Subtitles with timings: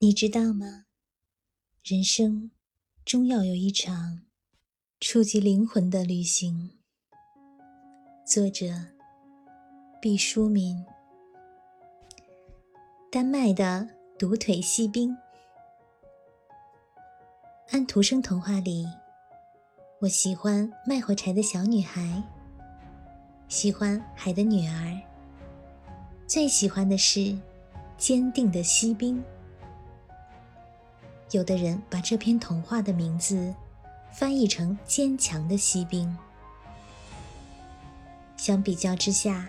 [0.00, 0.84] 你知道吗？
[1.82, 2.52] 人生
[3.04, 4.20] 终要有一场
[5.00, 6.70] 触及灵魂的旅行。
[8.24, 8.66] 作者：
[10.00, 10.86] 毕淑敏。
[13.10, 15.16] 丹麦的独腿锡兵。
[17.70, 18.86] 安徒生童话里，
[20.00, 22.22] 我喜欢卖火柴的小女孩，
[23.48, 25.02] 喜欢海的女儿，
[26.28, 27.36] 最喜欢的是
[27.96, 29.20] 坚定的锡兵。
[31.30, 33.54] 有的人把这篇童话的名字
[34.12, 36.16] 翻译成“坚强的锡兵”。
[38.36, 39.46] 相比较之下，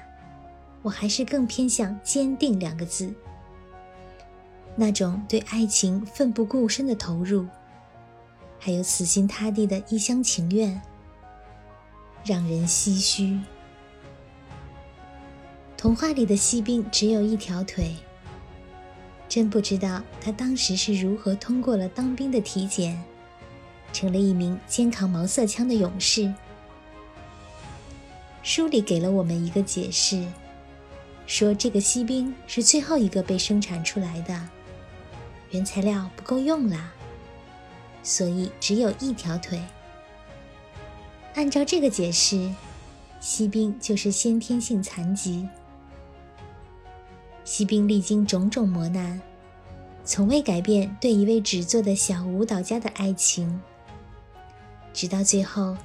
[0.82, 3.14] 我还是更偏向“坚定”两个字。
[4.76, 7.46] 那种对爱情奋不顾身的投入，
[8.59, 10.82] 还有死心塌地的一厢情愿，
[12.26, 13.40] 让人唏嘘。
[15.78, 17.96] 童话里的锡兵只有一条腿。
[19.30, 23.00] 真不知道他当时是如何通过了当兵的体检，
[23.94, 26.34] 成了一名肩扛毛瑟枪的勇士。
[28.42, 30.26] 书里给了我们一个解释，
[31.28, 34.50] 说这个锡兵是最后一个被生产出来的，
[35.52, 36.92] 原材料不够用了，
[38.02, 39.62] 所以只有一条腿。
[41.36, 42.50] 按照这个解释，
[43.20, 45.48] 锡兵就是先天性残疾。
[47.50, 49.19] 锡兵历经种种磨难，
[50.05, 53.59] 从未改变对一位纸做的小舞蹈家的爱情，
[54.94, 55.75] 直到最后，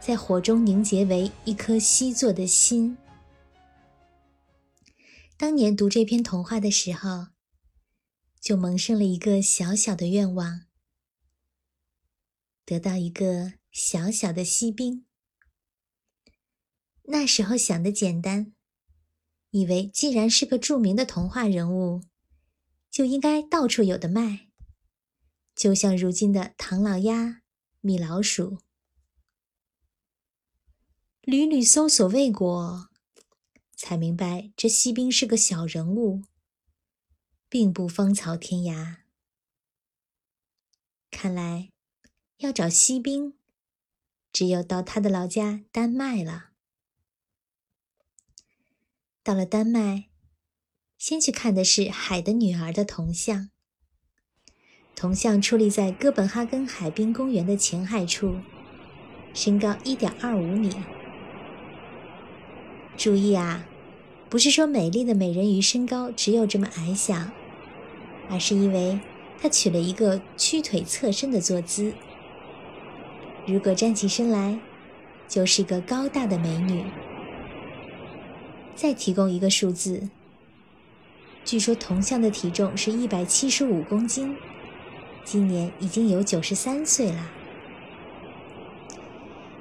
[0.00, 2.98] 在火中凝结为一颗锡做的心。
[5.36, 7.28] 当年读这篇童话的时候，
[8.40, 10.62] 就萌生了一个小小的愿望：
[12.64, 15.06] 得到一个小小的锡兵。
[17.04, 18.55] 那时候想的简单。
[19.50, 22.02] 以为既然是个著名的童话人物，
[22.90, 24.48] 就应该到处有的卖，
[25.54, 27.42] 就像如今的唐老鸭、
[27.80, 28.58] 米老鼠。
[31.22, 32.88] 屡屡搜索未果，
[33.74, 36.22] 才明白这锡兵是个小人物，
[37.48, 38.98] 并不芳草天涯。
[41.10, 41.72] 看来
[42.38, 43.38] 要找锡兵，
[44.32, 46.50] 只有到他的老家丹麦了。
[49.26, 50.04] 到了丹麦，
[50.96, 53.48] 先去看的是《海的女儿》的铜像。
[54.94, 58.36] 铜像矗立在哥本哈根海滨公园的前海处，
[59.34, 60.70] 身高一点二五米。
[62.96, 63.66] 注意啊，
[64.30, 67.32] 不是说美丽的美人鱼身高只有这么矮小，
[68.30, 69.00] 而是因为
[69.42, 71.92] 她取了一个屈腿侧身的坐姿。
[73.44, 74.60] 如果站起身来，
[75.26, 76.84] 就是个高大的美女。
[78.76, 80.10] 再提供一个数字，
[81.46, 84.36] 据说铜像的体重是一百七十五公斤，
[85.24, 87.32] 今年已经有九十三岁了。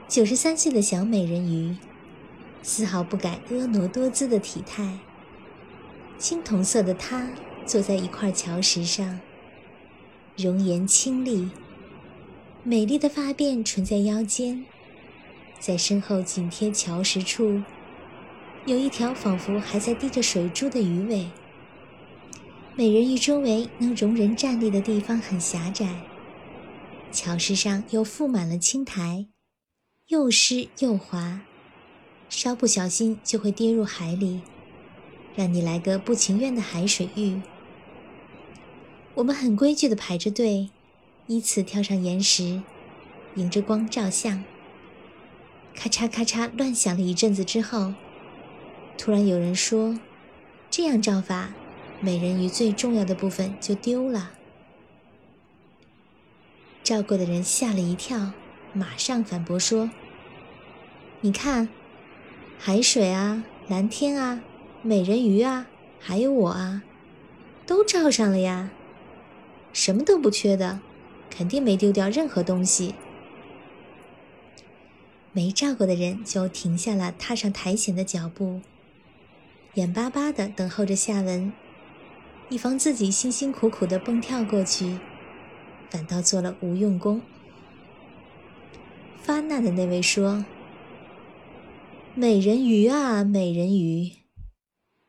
[0.10, 1.78] 九十三岁的小美人鱼，
[2.62, 5.00] 丝毫不改婀娜多姿的体态。
[6.18, 7.30] 青铜色的她
[7.66, 9.22] 坐在一块桥石上，
[10.36, 11.50] 容颜清丽，
[12.64, 14.66] 美丽的发辫垂在腰间，
[15.58, 17.64] 在身后紧贴桥石处。
[18.66, 21.30] 有一条仿佛还在滴着水珠的鱼尾。
[22.76, 26.02] 美人鱼周围能容人站立的地方很狭窄，
[27.12, 29.28] 桥石上又覆满了青苔，
[30.08, 31.42] 又湿又滑，
[32.28, 34.42] 稍不小心就会跌入海里，
[35.36, 37.40] 让你来个不情愿的海水浴。
[39.14, 40.72] 我们很规矩地排着队，
[41.28, 42.64] 依次跳上岩石，
[43.36, 44.44] 迎着光照相。
[45.76, 47.94] 咔嚓咔嚓乱响了一阵子之后。
[48.98, 50.00] 突然有人说
[50.72, 51.54] ：“这样照法，
[52.02, 54.32] 美人鱼最重要的部分就丢了。”
[56.84, 58.32] 照过的人吓了一跳，
[58.74, 59.92] 马上反驳说
[61.22, 61.70] ：“你看，
[62.58, 64.42] 海水啊，蓝天啊，
[64.82, 65.68] 美人鱼啊，
[66.00, 66.84] 还有我啊，
[67.66, 68.72] 都照上了呀，
[69.74, 70.80] 什么都不缺的，
[71.30, 72.96] 肯定没丢掉任何东西。”
[75.34, 78.62] 没照过的人就停下了踏上苔藓的脚步。
[79.76, 81.52] 眼巴巴地等候着下文，
[82.48, 85.00] 以防自己辛辛苦苦地蹦跳过去，
[85.90, 87.22] 反倒做了无用功。
[89.22, 90.46] 发难的那位说
[92.16, 94.14] ：“美人鱼啊，美人鱼，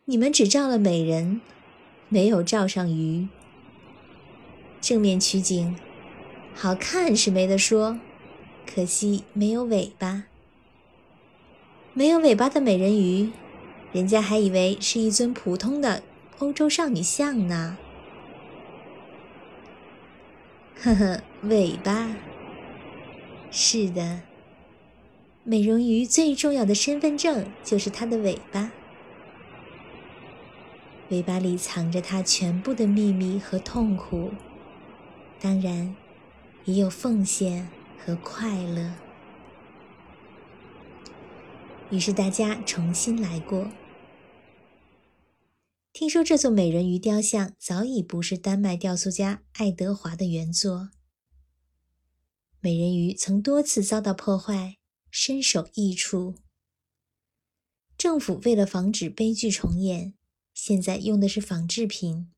[0.06, 1.40] 你们只照了美人，
[2.08, 3.28] 没有照上鱼。
[4.80, 5.76] 正面取景，
[6.52, 8.00] 好看是没得说，
[8.66, 10.24] 可惜没有尾巴，
[11.94, 13.30] 没有尾巴的美人鱼。”
[13.96, 16.02] 人家还以为是一尊普通的
[16.40, 17.78] 欧洲少女像呢。
[20.82, 22.14] 呵呵，尾巴。
[23.50, 24.20] 是的，
[25.44, 28.70] 美人鱼最重要的身份证就是它的尾巴。
[31.08, 34.34] 尾巴里藏着它全部的秘密和痛苦，
[35.40, 35.96] 当然，
[36.66, 37.70] 也有奉献
[38.04, 38.92] 和快乐。
[41.88, 43.66] 于是大家重新来过。
[45.98, 50.90] 听说这座美人鱼雕像早已不是丹麦雕塑家爱德华的原作。
[52.60, 54.76] 美人鱼曾多次遭到破坏，
[55.10, 56.34] 身首异处。
[57.96, 60.12] 政府为了防止悲剧重演，
[60.52, 62.30] 现在用的是仿制品，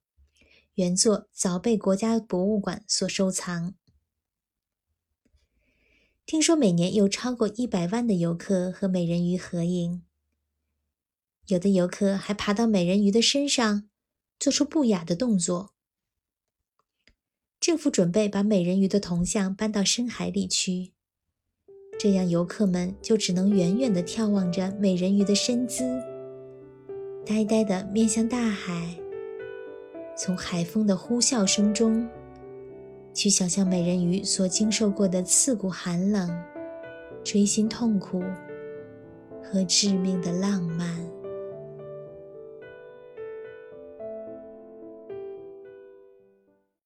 [0.75, 3.75] 原作早被国家博物馆所收藏。
[6.25, 10.05] 听说每年有超过一百万的游客和美人鱼合影。
[11.49, 13.85] 有的游客还爬到美人鱼的身上，
[14.39, 15.73] 做出不雅的动作。
[17.59, 20.93] 政府准备把美人鱼的铜像搬到深海里去，
[21.99, 25.83] 这样游客们就只能远远地眺望着美人鱼的身姿，
[27.25, 28.94] 呆呆地面向大海，
[30.15, 32.06] 从海风的呼啸声中，
[33.15, 36.31] 去想象美人鱼所经受过的刺骨寒冷、
[37.25, 38.23] 锥心痛苦
[39.43, 41.18] 和致命的浪漫。